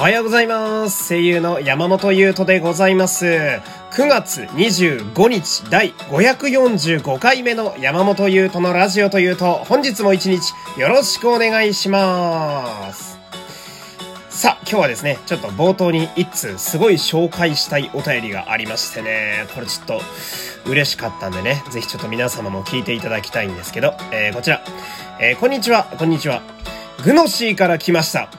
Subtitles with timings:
[0.00, 1.10] おはようございます。
[1.10, 3.26] 声優の山本優斗でございます。
[3.26, 3.60] 9
[4.08, 13.18] 月25日第545回目の山本優斗のラジオというと、本日も一日よろしくお願いします。
[14.30, 20.00] さあ、今日はですね、ちょっと冒頭に一通すごい紹介したいお便りがありましてね、これちょっと
[20.64, 24.62] 嬉しかったんでね、ぜひちょっと皆様も聞いていただきたいんですけど、えー、こちら、
[25.20, 26.40] えー、こんにちは、こんにちは。
[27.04, 28.30] グノシーから来ました。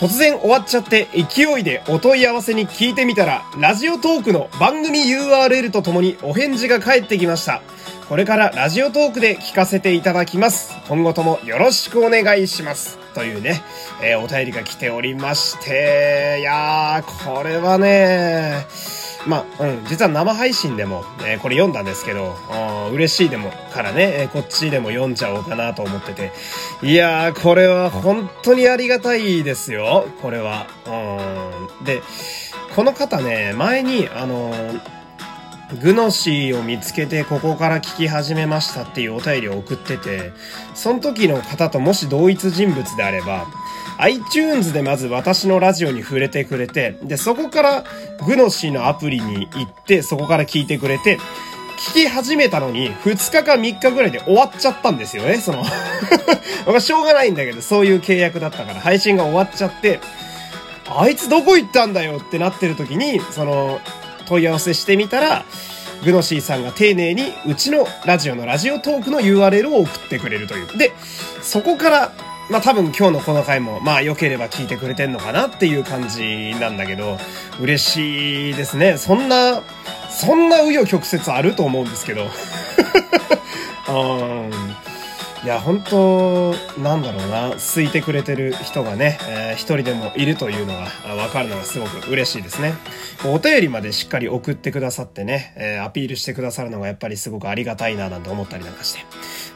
[0.00, 7.60] 突然終わっちゃって勢いでお問い合わせに聞いてみたら、ラジオトークの番組 URL とともにお返事が返ってきました。
[8.08, 10.74] これからラジオトークで聞かせていただきます。
[10.88, 12.96] 今後ともよろしくお願いします。
[13.14, 13.62] というね、
[14.02, 18.66] えー、お便りが来ておりまして、いやー、これはね、
[19.26, 22.34] まあ、うん、実は生配信でも、えー、これ読んだんですけど、
[22.92, 26.32] 嬉しいでも、からね、えー、こっちでも読んじゃおうかなと思ってて。
[26.82, 30.66] いやー、これは本当にありがたいですよ、これは。
[30.86, 31.84] うん。
[31.84, 32.02] で、
[32.74, 34.99] この方ね、前に、あのー、
[35.82, 40.32] グノシーを見つけてここから聞き始めましたっていうお便りを送ってて、
[40.74, 43.46] その時の方ともし同一人物であれば、
[43.98, 47.84] iTunes でまず私のラジオに触れてくれて、で、そこから
[48.26, 51.18] グノシーのアプリに行って、そこから聞いてくれて、
[51.78, 55.64] 聞き始めたのに、2日か3日ぐらいで終わっちゃったんですよね、その。
[56.80, 60.00] しょうがないんだけど、そういう契約だったから、配信が終わっちゃって、
[60.88, 63.80] あいつどこ行ったんだよってなってる時に、その、
[64.30, 65.44] 問い合わせしてみたら、
[66.04, 70.78] グノシーさんが丁寧にうちのラジオのラジオトークの URL を送ってくれるという。
[70.78, 70.92] で、
[71.42, 72.12] そこから、
[72.48, 77.18] まあ多分今日のこの回も、まあ良ければ聞いてくれてんのかなっていう感じなんだけど、
[77.60, 78.98] 嬉しいですね。
[78.98, 79.62] そんな、
[80.08, 82.30] そんな紆余曲折あると思うんですけど。
[83.90, 84.50] うん。
[85.42, 92.74] いや、本当なんだろうな、空いてくれてる人がね、えー、一人でもいるというのが分かるのがすごく嬉しいですね。
[93.24, 99.00] お便りまでしっかり送ってくださってね、えー、アピールしてくださるのがやっぱりすごくありがたいななんて思ったりなんかして。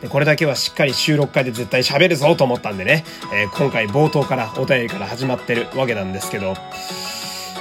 [0.01, 6.55] でこれだけはしっかり収録会で絶対喋るぞと思ったんでね、えー、今回冒頭からお便りから始まってるわけなんですけど、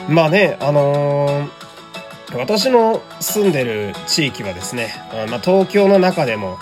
[0.08, 4.94] まあね、あのー、私の住んでる地域はですね、
[5.30, 6.58] まあ、東京の中でも、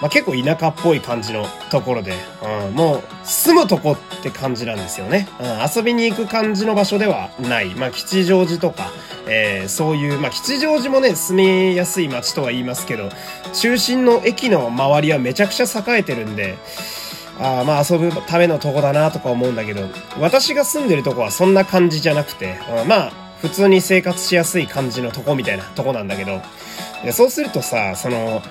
[0.00, 2.14] まあ、結構田舎っぽい感じのところで、
[2.68, 5.46] うん、もう住むとこって感じなんですよね、うん。
[5.76, 7.74] 遊びに行く感じの場所ではない。
[7.74, 8.90] まあ、吉祥寺とか、
[9.26, 13.08] えー、そういう、まあ、吉祥寺もね、住みやすい街とは言いますけど、
[13.54, 16.56] 中心の駅の周りはめちゃくちゃ栄えてるんで、
[17.38, 26.40] あまあ遊ぶためのとこだなとか思うんだけど、私が住んでるとこはそんな感じじゃなくて、うん、まあ、普通に生活しやすい感じのとこみたいなとこなんだけど、
[27.12, 28.42] そうするとさ、その、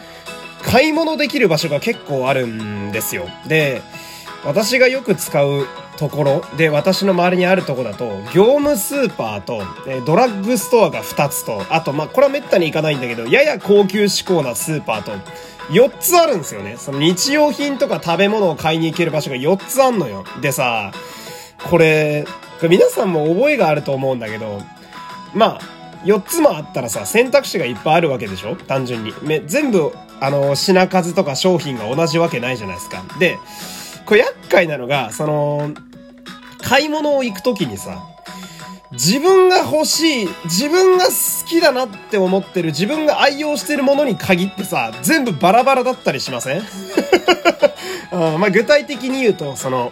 [0.76, 3.30] 買い物できる場所が結構あるんですよ。
[3.48, 3.82] で、
[4.44, 9.64] 私がよく使うところで、私の周りにあるとこだと、業務スーパーと、
[10.06, 15.14] ドラッグストアが2つと、あと、まあ、これはめったに行かないんだけど、やや高級志向なスーパーと、
[15.70, 16.76] 4つあるんですよね。
[16.78, 20.26] その日用品とか食べ物を買いに行ける場所が4つあんのよ。
[20.42, 20.92] でさ、
[21.70, 22.26] これ、
[22.62, 24.62] 皆さんも覚えがあると思うんだけど、
[25.34, 25.75] まあ、
[26.06, 28.56] 4つもあったらさ、選択肢がいっぱいあるわけでしょ？
[28.56, 29.14] 単純に。
[29.24, 33.04] め、全部、あの、品数とか商品が同じわけないじゃないですか。
[33.20, 33.38] で、
[34.06, 35.72] これ厄介なのが、その、
[36.62, 38.04] 買い物を行くときにさ、
[38.92, 41.12] 自分が欲しい、自分が好
[41.50, 46.62] きだなって思ってる、自分が愛用してるものに限ってさ、全部バラバラだったりしません？
[48.12, 49.92] あ まあ、具体的に言うと、その、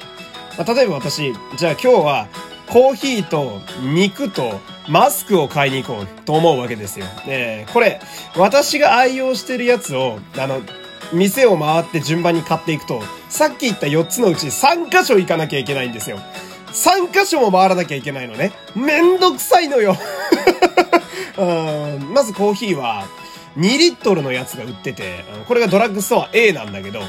[0.58, 2.28] まあ、例えば私、じゃあ今日は、
[2.70, 7.06] コーヒーと肉とマスクを買いに行こうと思うわけですよ。
[7.26, 8.00] ねこれ、
[8.36, 10.62] 私が愛用してるやつを、あの、
[11.14, 16.20] 店を回って順番に買っていくと、さっき言った4つのうち3箇所行かなきゃいけないんですよ。
[16.74, 18.52] 3箇所も回らなきゃいけないのね。
[18.76, 19.96] めんどくさいのよ
[21.38, 22.14] うん。
[22.14, 23.06] まずコーヒーは、
[23.58, 27.02] 2リットルのやつが売ってて、これがドラッグストア A なんだけど、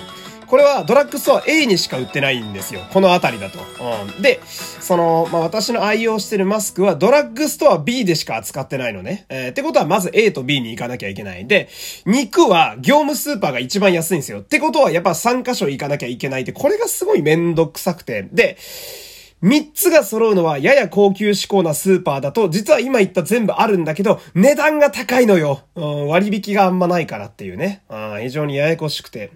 [0.46, 2.80] これはドラッグストア A にしか売ってないんですよ。
[2.92, 3.58] この辺りだと。
[3.58, 4.22] うん。
[4.22, 9.26] で、その、まあ、私の愛用してるマスクはドラッグストア B でしか扱ってないのね。
[9.28, 11.46] えー、ってことはまず A と B に行かなきゃいけない。
[11.46, 11.68] で、
[12.06, 14.40] 肉は業務スーパーが一番安いんですよ。
[14.40, 18.28] ってことはやっぱ3箇所行かなきゃいけないって、これがすごいめんどくさくて。
[18.32, 18.58] で、
[19.44, 25.60] 三つが揃うのはやや高級志向なスーパーだと、実は今言った全部あるんだけど、値段が高いのよ。
[25.74, 27.82] うん、割引があんまないからっていうね。
[27.90, 29.32] うん、非常にややこしくて。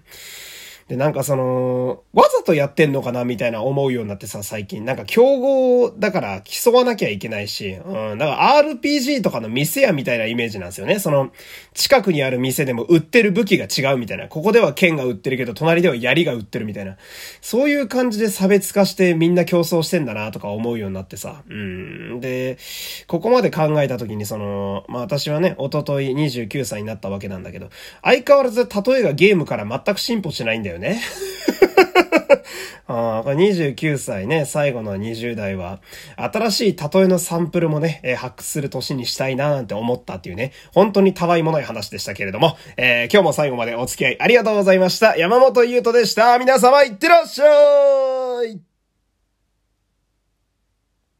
[0.89, 4.83] で、なんかその、わざとやってんのかなみたいな思うようになってさ、最近。
[4.83, 10.97] なんか競合だから競わなきゃいけないし、うん、だから RPG とかの店屋みたいなイメージなんですよね。
[10.97, 11.31] その、
[11.75, 14.27] 近くにある店でも売ってる武器が違うみたいな。
[14.27, 16.97] ここでは剣が売ってるけど、隣では槍が売ってるみたいな。
[17.39, 21.43] そういう感じで差別化してみんな競争してんだなとか思うようになってさ。
[21.47, 22.19] うん。
[22.19, 22.57] で、
[23.05, 27.69] ここまで考えた時にその、まあ私はね、おととい29歳になったわけなんだけど、
[28.01, 31.01] 相変わらず例えがゲームから全く進歩しないんだよね。
[32.87, 35.79] あこれ29歳ね、最後の20代は、
[36.17, 45.15] 新しい例えのサンプルもね、えー、発掘する年にしたいななんて思ったっていうね、本当にたわいもない話でしたけれども、えー、今日も最後までお付き合いありがとうございました。
[45.17, 46.39] 山本優斗でした。
[46.39, 48.68] 皆様いってらっしゃい